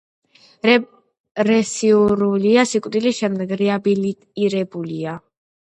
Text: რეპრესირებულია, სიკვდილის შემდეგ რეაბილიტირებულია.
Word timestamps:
რეპრესირებულია, 0.69 2.65
სიკვდილის 2.71 3.21
შემდეგ 3.21 3.55
რეაბილიტირებულია. 3.63 5.17